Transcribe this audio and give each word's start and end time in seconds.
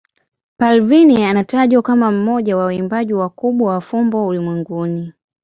Parveen 0.57 1.21
anatajwa 1.21 1.81
kama 1.81 2.11
mmoja 2.11 2.57
wa 2.57 2.65
waimbaji 2.65 3.13
wakubwa 3.13 3.73
wa 3.73 3.81
fumbo 3.81 4.27
ulimwenguni. 4.27 5.13